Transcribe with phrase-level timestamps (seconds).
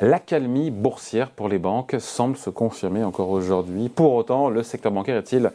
[0.00, 3.88] L'accalmie boursière pour les banques semble se confirmer encore aujourd'hui.
[3.88, 5.50] Pour autant, le secteur bancaire est-il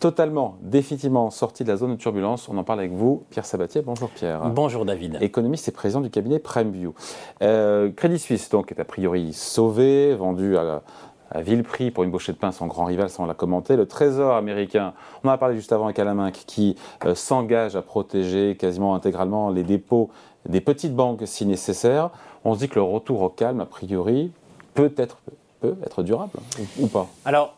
[0.00, 2.48] totalement, définitivement sorti de la zone de turbulence?
[2.48, 3.82] On en parle avec vous, Pierre Sabatier.
[3.82, 4.40] Bonjour Pierre.
[4.50, 5.18] Bonjour David.
[5.20, 6.94] Économiste et président du cabinet PrimeView.
[7.42, 10.82] Euh, Crédit Suisse, donc, est a priori sauvé, vendu à,
[11.30, 13.76] à vil prix pour une bouchée de pain, son grand rival, sans la commenter.
[13.76, 17.82] Le Trésor américain, on en a parlé juste avant avec Alain qui euh, s'engage à
[17.82, 20.10] protéger quasiment intégralement les dépôts
[20.48, 22.10] des petites banques si nécessaire.
[22.44, 24.30] On se dit que le retour au calme, a priori,
[24.74, 25.18] peut être,
[25.60, 26.38] peut être durable
[26.78, 27.08] ou, pas?
[27.24, 27.56] Alors,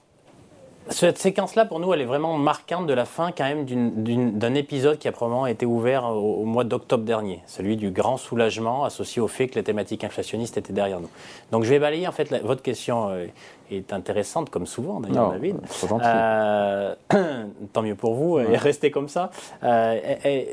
[0.90, 4.98] cette séquence-là, pour nous, elle est vraiment marquante de la fin quand même d'un épisode
[4.98, 9.28] qui a probablement été ouvert au, mois d'octobre dernier, celui du grand soulagement associé au
[9.28, 11.10] fait que les thématiques inflationnistes étaient derrière nous.
[11.52, 13.26] Donc je vais balayer, en fait, votre question euh,
[13.70, 15.56] est intéressante, comme souvent d'ailleurs, David.
[15.92, 16.94] Euh,
[17.72, 19.30] tant mieux pour vous, et restez comme ça.
[19.62, 19.98] Euh,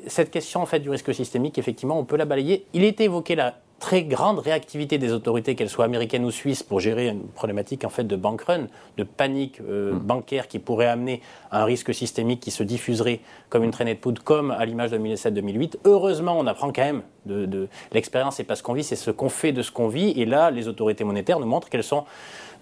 [0.07, 2.65] cette question, en fait, du risque systémique, effectivement, on peut la balayer.
[2.73, 6.79] Il était évoqué là très grande réactivité des autorités, qu'elles soient américaines ou suisses, pour
[6.79, 8.67] gérer une problématique en fait de bank run,
[8.97, 9.99] de panique euh, mm.
[9.99, 13.99] bancaire qui pourrait amener à un risque systémique qui se diffuserait comme une traînée de
[13.99, 15.77] poudre, comme à l'image de 2007-2008.
[15.85, 19.11] Heureusement, on apprend quand même de, de l'expérience, c'est pas ce qu'on vit, c'est ce
[19.11, 20.11] qu'on fait de ce qu'on vit.
[20.11, 22.05] Et là, les autorités monétaires nous montrent qu'elles sont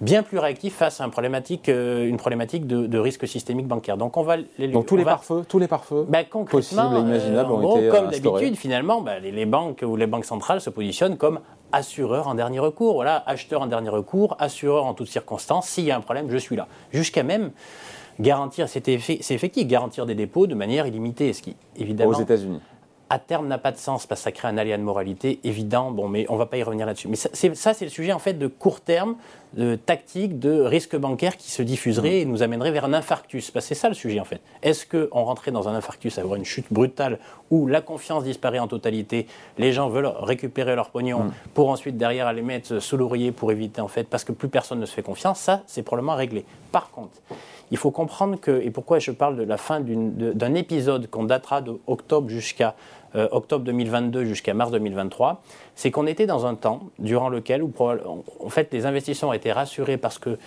[0.02, 3.98] bien plus réactif face à une problématique, euh, une problématique de, risque systémique bancaire.
[3.98, 7.52] Donc on va les, Donc tous les pare-feux, tous les pare-feux bah, possibles et imaginables
[7.52, 11.40] ont été Comme d'habitude, finalement, bah, les, banques ou les banques centrales se positionnent comme
[11.72, 12.96] assureurs en dernier recours.
[12.96, 15.68] Voilà, acheteur en dernier recours, assureur en toutes circonstances.
[15.68, 16.68] S'il y a un problème, je suis là.
[16.92, 17.52] Jusqu'à même
[18.20, 22.12] garantir, c'est effectif, garantir des dépôts de manière illimitée, ce qui évidemment.
[22.12, 22.60] Aux États-Unis
[23.10, 25.92] à terme n'a pas de sens parce que ça crée un aléa de moralité évident.
[25.92, 27.08] Bon, mais on ne va pas y revenir là-dessus.
[27.08, 29.16] Mais ça, c'est le sujet en fait de court terme,
[29.54, 33.52] de tactique, de risque bancaire qui se diffuserait et nous amènerait vers un infarctus.
[33.52, 34.42] Parce que c'est ça le sujet en fait.
[34.64, 37.20] Est-ce qu'on rentrait dans un infarctus, avoir une chute brutale
[37.52, 41.34] où la confiance disparaît en totalité, les gens veulent récupérer leur pognon mm.
[41.54, 44.80] pour ensuite derrière aller mettre sous l'oreiller pour éviter en fait, parce que plus personne
[44.80, 46.46] ne se fait confiance, ça c'est probablement réglé.
[46.72, 47.14] Par contre,
[47.74, 51.60] il faut comprendre que, et pourquoi je parle de la fin d'un épisode qu'on datera
[51.60, 52.76] d'octobre jusqu'à
[53.16, 55.42] euh, octobre 2022 jusqu'à mars 2023,
[55.74, 60.20] c'est qu'on était dans un temps durant lequel, en fait, les investisseurs été rassurés parce
[60.20, 60.38] que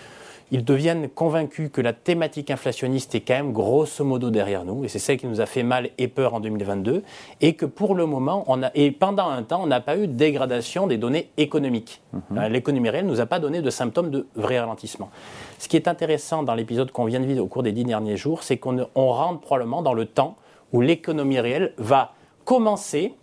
[0.50, 4.88] ils deviennent convaincus que la thématique inflationniste est quand même grosso modo derrière nous, et
[4.88, 7.02] c'est ça qui nous a fait mal et peur en 2022,
[7.40, 10.06] et que pour le moment, on a, et pendant un temps, on n'a pas eu
[10.06, 12.00] de dégradation des données économiques.
[12.12, 12.38] Mhm.
[12.38, 15.10] Euh, l'économie réelle ne nous a pas donné de symptômes de vrai ralentissement.
[15.58, 18.16] Ce qui est intéressant dans l'épisode qu'on vient de vivre au cours des dix derniers
[18.16, 20.36] jours, c'est qu'on rentre probablement dans le temps
[20.72, 22.12] où l'économie réelle va
[22.44, 23.14] commencer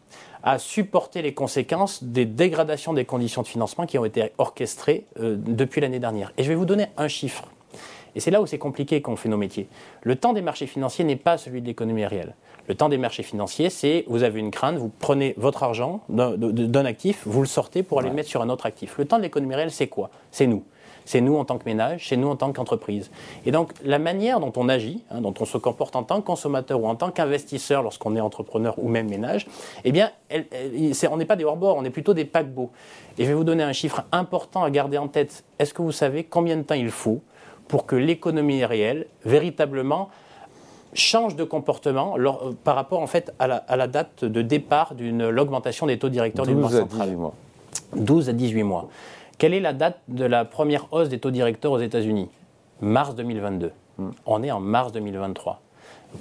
[0.44, 5.36] à supporter les conséquences des dégradations des conditions de financement qui ont été orchestrées euh,
[5.38, 6.34] depuis l'année dernière.
[6.38, 7.46] Et je vais vous donner un chiffre.
[8.16, 9.68] Et c'est là où c'est compliqué qu'on fait nos métiers.
[10.04, 12.36] Le temps des marchés financiers n'est pas celui de l'économie réelle.
[12.68, 16.86] Le temps des marchés financiers, c'est vous avez une crainte, vous prenez votre argent d'un
[16.86, 18.98] actif, vous le sortez pour aller le mettre sur un autre actif.
[18.98, 20.12] Le temps de l'économie réelle, c'est quoi?
[20.32, 20.64] C'est nous
[21.06, 23.12] c'est nous en tant que ménage, c'est nous en tant qu'entreprise.
[23.46, 26.26] Et donc la manière dont on agit, hein, dont on se comporte en tant que
[26.26, 29.48] consommateur ou en tant qu'investisseur lorsqu'on est entrepreneur ou même ménage,
[29.84, 30.12] eh bien,
[31.10, 32.72] on n'est pas des hors-bords, on est plutôt des paquebots.
[33.18, 35.44] Et je vais vous donner un chiffre important à garder en tête.
[35.60, 37.22] Est-ce que vous savez combien de temps il faut
[37.68, 40.10] pour que l'économie réelle, véritablement,
[40.94, 42.16] change de comportement
[42.64, 46.62] par rapport en fait à la, date de départ d'une l'augmentation des taux directeurs d'une
[46.62, 47.18] banque centrale.
[47.96, 48.90] 12 à 18 mois.
[49.38, 52.30] Quelle est la date de la première hausse des taux directeurs aux États-Unis?
[52.82, 53.72] Mars 2022.
[53.98, 54.12] Hmm.
[54.26, 55.62] On est en mars 2023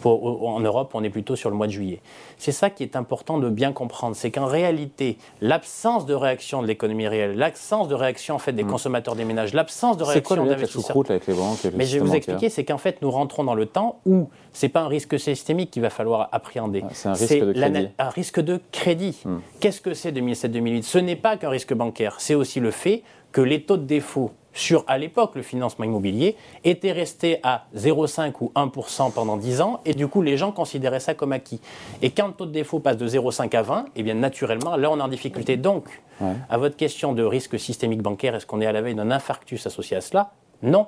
[0.05, 2.01] en Europe, on est plutôt sur le mois de juillet.
[2.39, 6.67] C'est ça qui est important de bien comprendre, c'est qu'en réalité, l'absence de réaction de
[6.67, 8.71] l'économie réelle, l'absence de réaction en fait des mm.
[8.71, 10.97] consommateurs des ménages, l'absence de réaction d'investisseurs.
[11.09, 13.67] avec les banques Mais je vais vous expliquer, c'est qu'en fait, nous rentrons dans le
[13.67, 16.85] temps où c'est pas un risque systémique qu'il va falloir appréhender.
[16.93, 17.89] c'est un risque de crédit.
[17.99, 19.21] un risque de crédit.
[19.25, 19.37] Mm.
[19.61, 23.41] Qu'est-ce que c'est 2007-2008 Ce n'est pas qu'un risque bancaire, c'est aussi le fait que
[23.41, 28.53] les taux de défaut sur, à l'époque, le financement immobilier, était resté à 0,5 ou
[28.55, 31.61] 1% pendant 10 ans, et du coup, les gens considéraient ça comme acquis.
[32.03, 34.91] Et quand le taux de défaut passe de 0,5 à 20, eh bien, naturellement, là,
[34.91, 35.57] on est en difficulté.
[35.57, 36.03] Donc,
[36.49, 39.67] à votre question de risque systémique bancaire, est-ce qu'on est à la veille d'un infarctus
[39.67, 40.33] associé à cela?
[40.63, 40.87] Non,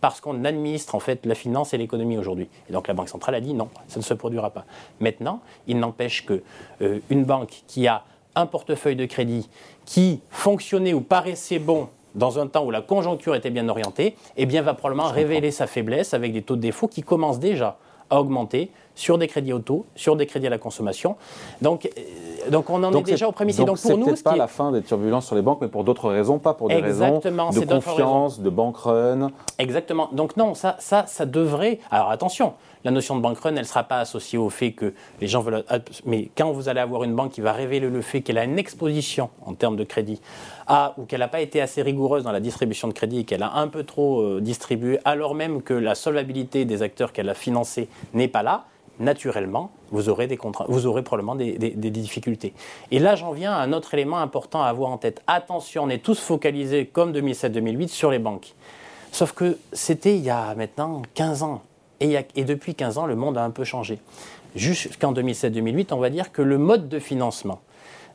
[0.00, 2.48] parce qu'on administre en fait la finance et l'économie aujourd'hui.
[2.68, 4.64] Et donc la Banque centrale a dit non, ça ne se produira pas.
[5.00, 6.42] Maintenant, il n'empêche que
[6.82, 8.04] euh, une banque qui a
[8.34, 9.48] un portefeuille de crédit
[9.84, 14.46] qui fonctionnait ou paraissait bon dans un temps où la conjoncture était bien orientée, eh
[14.46, 17.78] bien, va probablement révéler sa faiblesse avec des taux de défaut qui commencent déjà
[18.10, 21.14] à augmenter sur des crédits auto, sur des crédits à la consommation.
[21.62, 24.36] Donc, euh, donc on en est, déjà au premier Donc, donc pour nous, peut-être pas
[24.36, 27.20] la fin des turbulences sur les banques, mais pour d'autres raisons, pas pour des raisons
[27.20, 29.30] de confiance, de bank run.
[29.58, 30.08] Exactement.
[30.12, 31.78] Donc non, ça, ça, ça devrait.
[31.90, 32.54] Alors attention,
[32.84, 35.40] La notion de bank run, elle ne sera pas associée au fait que les gens
[35.40, 35.64] veulent.
[36.04, 38.58] Mais quand vous allez avoir une banque qui va révéler le fait qu'elle a une
[38.58, 40.20] exposition en termes de crédit
[40.66, 43.42] à, ou qu'elle n'a pas été assez rigoureuse dans la distribution de crédit et qu'elle
[43.42, 47.34] a un peu trop euh, distribué, alors même que la solvabilité des acteurs qu'elle a
[47.34, 48.64] financés n'est pas là,
[48.98, 50.38] naturellement, vous aurez, des
[50.68, 51.56] vous aurez probablement des,
[51.90, 52.52] difficultés.
[52.90, 55.22] Et là, j'en viens à un autre élément important à avoir en tête.
[55.26, 58.54] Attention, on est tous focalisés, comme 2007-2008, sur les banques.
[59.12, 61.62] Sauf que c'était il y a maintenant 15 ans.
[62.00, 63.98] Et, et, depuis 15 ans, le monde a un peu changé.
[64.54, 67.60] Jusqu'en 2007-2008, on va dire que le mode de financement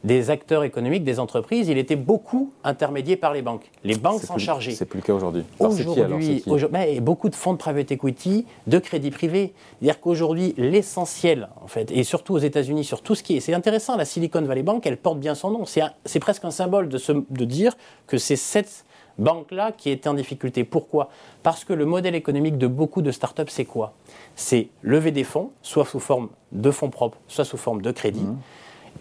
[0.04, 3.70] des acteurs économiques, des entreprises, il était beaucoup intermédié par les banques.
[3.84, 4.72] Les banques s'en chargeaient.
[4.72, 5.44] C'est plus le cas aujourd'hui.
[5.60, 9.54] Aujourd'hui, beaucoup de fonds de private equity, de crédit privé.
[9.80, 13.40] C'est-à-dire qu'aujourd'hui, l'essentiel, en fait, et surtout aux États-Unis, sur tout ce qui est.
[13.40, 15.66] C'est intéressant, la Silicon Valley Bank, elle porte bien son nom.
[15.66, 17.00] C'est presque un symbole de,
[17.30, 17.78] de dire
[18.08, 18.86] que c'est cette
[19.20, 20.64] banque-là qui était en difficulté.
[20.64, 21.10] Pourquoi?
[21.44, 23.94] Parce que le modèle économique de beaucoup de startups, c'est quoi?
[24.36, 28.24] C'est lever des fonds, soit sous forme de fonds propres, soit sous forme de crédit.
[28.24, 28.38] Mmh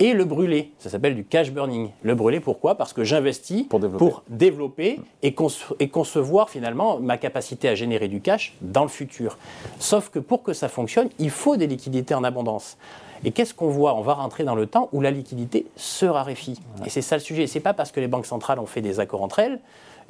[0.01, 0.73] et le brûler.
[0.79, 1.91] Ça s'appelle du cash burning.
[2.03, 2.75] Le brûler, pourquoi?
[2.75, 8.83] Parce que j'investis pour développer, et, concevoir finalement ma capacité à générer du cash dans
[8.83, 9.39] le futur.
[9.79, 12.79] Sauf que pour que ça fonctionne, il faut des liquidités en abondance.
[13.23, 13.95] Et qu'est-ce qu'on voit?
[13.95, 16.59] On va rentrer dans le temps où la liquidité se raréfie.
[16.87, 17.47] Et c'est ça le sujet.
[17.47, 19.61] C'est pas parce que les banques centrales ont fait des accords entre elles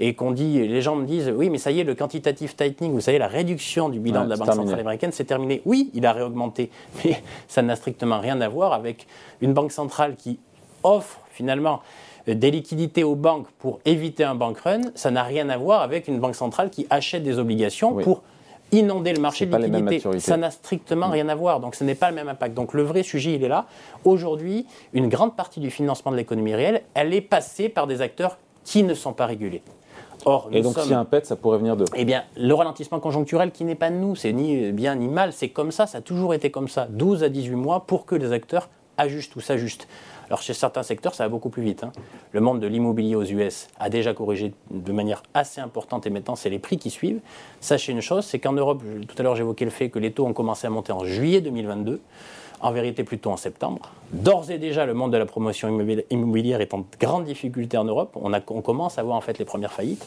[0.02, 2.92] et qu'on dit, les gens me disent, oui, mais ça y est, le quantitative tightening,
[2.92, 5.60] vous savez, la réduction du bilan de la Banque centrale américaine, c'est terminé.
[5.66, 6.70] Oui, il a réaugmenté,
[7.04, 9.06] mais ça n'a strictement rien à voir avec
[9.42, 10.40] une banque centrale qui
[10.82, 11.82] offre finalement
[12.26, 14.80] des liquidités aux banques pour éviter un bank run.
[14.94, 18.22] Ça n'a rien à voir avec une banque centrale qui achète des obligations pour
[18.72, 20.00] inonder le marché de liquidité.
[20.18, 21.12] Ça n'a strictement mm.
[21.12, 22.54] rien à voir, donc ce n'est pas le même impact.
[22.54, 23.66] Donc le vrai sujet, il est là.
[24.04, 28.38] Aujourd'hui, une grande partie du financement de l'économie réelle, elle est passée par des acteurs
[28.64, 29.62] qui ne sont pas régulés.
[30.24, 31.84] Or, et donc, si un pet, ça pourrait venir de.
[31.94, 35.32] Eh bien, le ralentissement conjoncturel qui n'est pas de nous, c'est ni bien ni mal,
[35.32, 36.86] c'est comme ça, ça a toujours été comme ça.
[36.90, 38.68] 12 à 18 mois pour que les acteurs
[38.98, 39.88] ajustent ou s'ajustent.
[40.30, 41.82] Alors, chez certains secteurs, ça va beaucoup plus vite.
[41.82, 41.90] Hein.
[42.30, 46.36] Le monde de l'immobilier aux US a déjà corrigé de manière assez importante et maintenant,
[46.36, 47.18] c'est les prix qui suivent.
[47.60, 50.24] Sachez une chose, c'est qu'en Europe, tout à l'heure, j'évoquais le fait que les taux
[50.26, 52.00] ont commencé à monter en juillet 2022
[52.60, 53.90] en vérité plutôt en septembre.
[54.12, 55.68] D'ores et déjà, le monde de la promotion
[56.10, 58.16] immobilière est en grande difficulté en Europe.
[58.20, 60.06] On, on commence à voir en fait les premières faillites.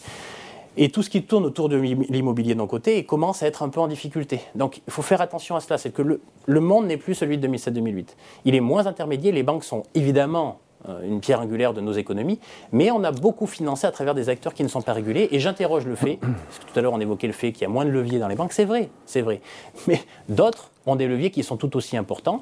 [0.78, 3.70] Et tout ce qui tourne autour de l'immobilier de nos côtés commence à être un
[3.70, 4.42] peu en difficulté.
[4.56, 5.78] Donc il faut faire attention à cela.
[5.78, 8.08] C'est que le, le monde n'est plus celui de 2007-2008.
[8.46, 9.34] Il est moins intermédiaire.
[9.34, 10.60] Les banques sont évidemment
[10.90, 12.40] euh, une pierre angulaire de nos économies,
[12.74, 15.30] mais on a beaucoup financé à travers des acteurs qui ne sont pas régulés.
[15.32, 17.66] Et j'interroge le fait, parce que tout à l'heure on évoquait le fait qu'il y
[17.66, 19.40] a moins de leviers dans les banques, c'est vrai, c'est vrai.
[19.88, 22.42] Mais d'autres ont des leviers qui sont tout aussi importants.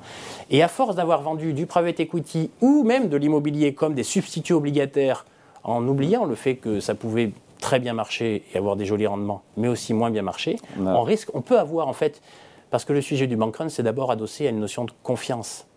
[0.49, 4.53] Et à force d'avoir vendu du private equity ou même de l'immobilier comme des substituts
[4.53, 5.25] obligataires,
[5.63, 9.43] en oubliant le fait que ça pouvait très bien marcher et avoir des jolis rendements,
[9.55, 12.21] mais aussi moins bien marcher, on risque, on peut avoir en fait,
[12.69, 15.67] parce que le sujet du bank run, c'est d'abord adossé à une notion de confiance.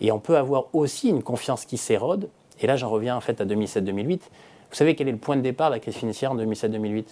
[0.00, 2.28] Et on peut avoir aussi une confiance qui s'érode.
[2.60, 4.18] Et là, j'en reviens en fait à 2007-2008.
[4.18, 7.04] Vous savez quel est le point de départ de la crise financière en 2007-2008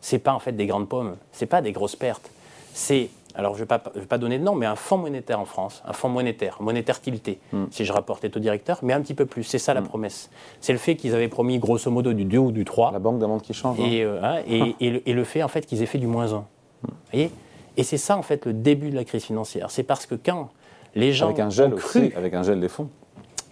[0.00, 2.30] C'est pas en fait des grandes pommes, c'est pas des grosses pertes.
[2.72, 5.82] C'est alors je ne vais, pas donner de nom, mais un fonds monétaire en France,
[5.86, 7.64] un fonds monétaire, monétaire tilté, hmm.
[7.70, 9.42] si je rapporte les taux directeurs, mais un petit peu plus.
[9.42, 9.88] C'est ça la hmm.
[9.88, 10.30] promesse.
[10.60, 12.92] C'est le fait qu'ils avaient promis grosso modo du 2 ou du 3.
[12.92, 13.80] La banque d'un monde qui change.
[13.80, 13.86] Hein.
[13.90, 14.42] Et, euh, hein,
[14.80, 16.36] et, le, fait en fait qu'ils aient fait du moins 1.
[16.36, 16.44] Hmm.
[17.12, 17.30] voyez?
[17.76, 19.70] Et c'est ça en fait le début de la crise financière.
[19.70, 20.50] C'est parce que quand
[20.94, 22.88] les gens avec un gel cru, aussi, avec un gel des fonds.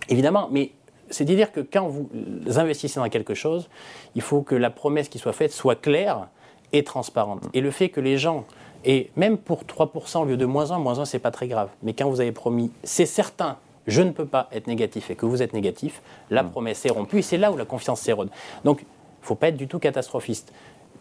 [0.09, 0.71] Évidemment, mais
[1.11, 2.09] c'est à dire que quand vous
[2.57, 3.69] investissez dans quelque chose,
[4.15, 6.29] il faut que la promesse qui soit faite soit claire
[6.73, 7.43] et transparente.
[7.53, 8.45] Et le fait que les gens,
[8.85, 11.69] et même pour 3% au lieu de moins 1, moins 1, c'est pas très grave.
[11.83, 15.27] Mais quand vous avez promis, c'est certain, je ne peux pas être négatif et que
[15.27, 16.51] vous êtes négatif, la mm.
[16.51, 18.31] promesse est rompue et c'est là où la confiance s'érode.
[18.65, 18.85] Donc, il
[19.23, 20.53] ne faut pas être du tout catastrophiste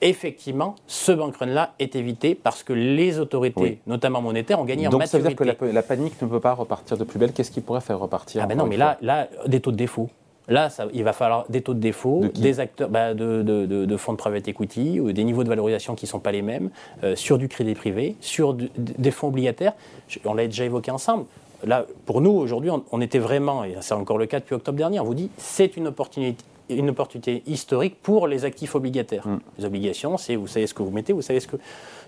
[0.01, 4.91] effectivement, ce bank run-là est évité parce que les autorités, notamment monétaires, ont gagné en
[4.91, 4.99] maturité.
[4.99, 7.31] Donc ça veut dire que la, panique ne peut pas repartir de plus belle.
[7.31, 10.09] Qu'est-ce qui pourrait faire repartir Ah ben non, mais là, là, des taux de défaut.
[10.47, 14.13] Là, ça, il va falloir des taux de défaut, des acteurs bah, de, de, fonds
[14.13, 16.69] de private equity, ou des niveaux de valorisation qui ne sont pas les mêmes,
[17.03, 19.73] euh, sur du crédit privé, sur des fonds obligataires.
[20.25, 21.25] On l'a déjà évoqué ensemble.
[21.63, 24.77] Là, pour nous, aujourd'hui, on, on, était vraiment, et c'est encore le cas depuis octobre
[24.77, 29.27] dernier, on vous dit, c'est une opportunité, une opportunité historique pour les actifs obligataires.
[29.27, 29.39] Mm.
[29.59, 31.57] Les obligations, c'est vous savez ce que vous mettez, vous savez ce que,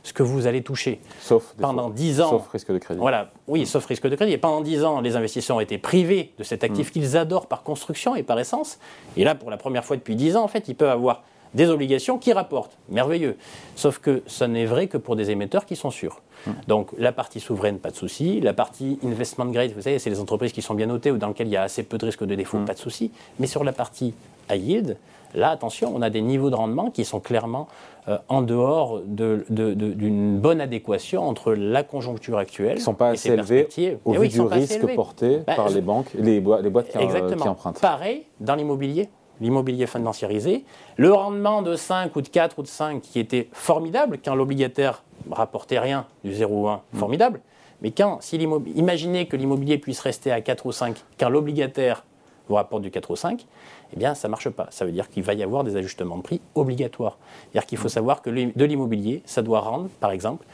[0.03, 1.00] ce que vous allez toucher.
[1.22, 2.29] Sauf pendant 10 ans.
[2.29, 3.00] Sauf risque de crédit.
[3.00, 4.33] Voilà, oui, sauf risque de crédit.
[4.33, 6.91] Et pendant 10 ans, les investisseurs ont été privés de cet actif mm.
[6.91, 8.79] qu'ils adorent par construction et par essence.
[9.15, 11.69] Et là, pour la première fois depuis 10 ans, en fait, ils peuvent avoir des
[11.69, 12.77] obligations qui rapportent.
[12.89, 13.38] Merveilleux.
[13.75, 16.22] Sauf que ça n'est vrai que pour des émetteurs qui sont sûrs.
[16.48, 16.55] Hum.
[16.67, 18.41] Donc la partie souveraine, pas de souci.
[18.41, 21.27] La partie investment grade, vous savez, c'est les entreprises qui sont bien notées ou dans
[21.27, 22.65] lesquelles il y a assez peu de risques de défaut, hum.
[22.65, 23.12] pas de souci.
[23.39, 24.13] Mais sur la partie
[24.51, 24.98] high yield,
[25.34, 27.68] là, attention, on a des niveaux de rendement qui sont clairement
[28.08, 32.74] euh, en dehors d'une bonne adéquation entre la conjoncture actuelle.
[32.74, 33.68] Ils ne sont pas assez élevés
[34.06, 37.80] au vu du risque porté bah, par les banques, les, boîtes qui, euh, qui empruntent.
[37.80, 39.10] Pareil dans l'immobilier
[39.42, 40.63] l'immobilier financiarisé,
[40.96, 45.04] le rendement de 5 ou de 4 ou de 5 qui était formidable quand l'obligataire
[45.32, 46.98] rapportait rien du 0 ou 1, mm.
[46.98, 47.42] formidable.
[47.82, 48.38] Mais quand, si
[48.75, 52.06] imaginez que l'immobilier puisse rester à 4 ou 5 quand l'obligataire
[52.50, 53.46] vous rapporte du 4 ou 5,
[53.94, 54.68] eh bien ça ne marche pas.
[54.70, 57.18] Ça veut dire qu'il va y avoir des ajustements de prix obligatoires.
[57.52, 57.92] C'est-à-dire qu'il faut mm.
[57.92, 60.46] savoir que de l'immobilier, ça doit rendre, par exemple,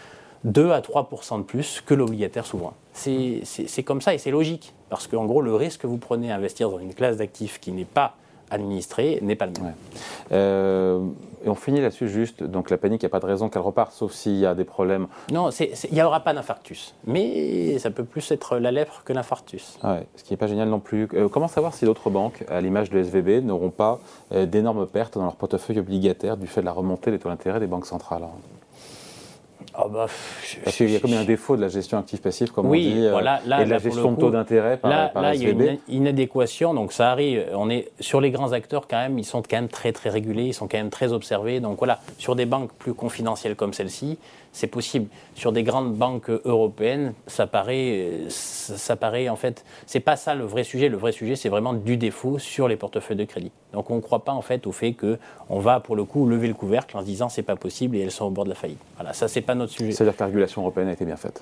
[0.45, 2.73] 2 à 3% de plus que l'obligataire souverain.
[2.93, 4.73] C'est comme ça et c'est logique.
[4.89, 7.71] Parce qu'en gros, le risque que vous prenez à investir dans une classe d'actifs qui
[7.71, 8.15] n'est pas
[8.51, 9.73] administré n'est pas le même.
[10.31, 10.99] Euh,
[11.45, 13.61] et on finit là-dessus juste, donc la panique, il n'y a pas de raison qu'elle
[13.61, 15.07] reparte, sauf s'il y a des problèmes.
[15.31, 19.77] Non, il n'y aura pas d'infarctus, mais ça peut plus être la lèpre que l'infarctus.
[19.83, 21.07] Ouais, ce qui n'est pas génial non plus.
[21.13, 23.99] Euh, comment savoir si d'autres banques, à l'image de SVB, n'auront pas
[24.33, 27.59] euh, d'énormes pertes dans leur portefeuille obligataire du fait de la remontée des taux d'intérêt
[27.59, 28.23] des banques centrales
[29.81, 30.07] ah bah,
[30.63, 33.17] Parce qu'il y a comme un défaut de la gestion active-passive, comme on dit, euh,
[33.17, 36.73] et de la gestion de taux d'intérêt par, là, là, il y a une inadéquation,
[36.73, 37.45] donc ça arrive.
[37.53, 40.45] On est sur les grands acteurs quand même, ils sont quand même très très régulés,
[40.45, 41.59] ils sont quand même très observés.
[41.59, 44.17] Donc voilà, sur des banques plus confidentielles comme celle-ci,
[44.51, 45.07] c'est possible.
[45.35, 50.43] Sur des grandes banques européennes, ça paraît, ça, paraît en fait, c'est pas ça le
[50.43, 50.89] vrai sujet.
[50.89, 53.51] Le vrai sujet, c'est vraiment du défaut sur les portefeuilles de crédit.
[53.73, 55.17] Donc on ne croit pas en fait au fait que
[55.49, 58.01] on va pour le coup lever le couvercle en se disant c'est pas possible et
[58.01, 58.79] elles sont au bord de la faillite.
[58.95, 59.91] Voilà, ça c'est pas notre sujet.
[59.91, 61.41] C'est-à-dire que la régulation européenne a été bien faite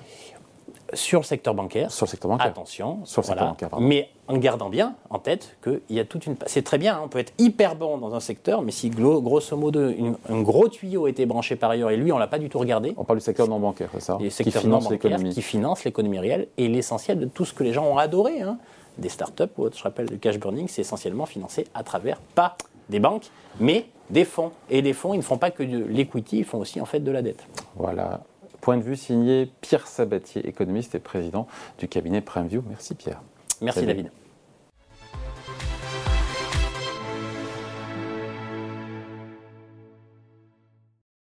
[0.94, 1.90] sur le secteur bancaire.
[1.90, 2.46] Sur le secteur bancaire.
[2.46, 3.00] Attention.
[3.04, 6.36] Sur le secteur bancaire, Mais en gardant bien en tête qu'il y a toute une.
[6.46, 9.56] C'est très bien, hein, on peut être hyper bon dans un secteur, mais si grosso
[9.56, 9.80] modo
[10.28, 12.58] un gros tuyau a été branché par ailleurs et lui on l'a pas du tout
[12.58, 12.94] regardé.
[12.96, 15.30] On parle du secteur non bancaire, c'est ça qui finance l'économie.
[15.30, 18.40] Qui finance l'économie réelle et l'essentiel de tout ce que les gens ont adoré.
[18.40, 18.58] Hein,
[18.98, 22.56] des startups ou autres, je rappelle, le cash burning, c'est essentiellement financé à travers pas
[22.88, 23.30] des banques,
[23.60, 24.50] mais des fonds.
[24.70, 27.00] Et les fonds, ils ne font pas que de l'equity, ils font aussi en fait
[27.00, 27.46] de la dette.
[27.78, 28.20] Voilà.
[28.60, 31.46] Point de vue signé Pierre Sabatier, économiste et président
[31.78, 32.62] du cabinet PrimeView.
[32.68, 33.22] Merci Pierre.
[33.60, 34.10] Merci David.